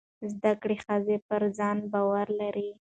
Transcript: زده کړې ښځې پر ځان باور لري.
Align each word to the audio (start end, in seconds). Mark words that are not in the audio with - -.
زده 0.31 0.51
کړې 0.61 0.75
ښځې 0.85 1.15
پر 1.27 1.41
ځان 1.57 1.77
باور 1.91 2.27
لري. 2.41 2.69